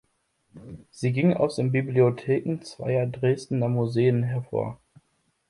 Sie 0.89 1.11
ging 1.11 1.35
aus 1.35 1.57
den 1.57 1.71
Bibliotheken 1.71 2.63
zweier 2.63 3.05
Dresdner 3.05 3.67
Museen 3.69 4.23
hervor. 4.23 4.79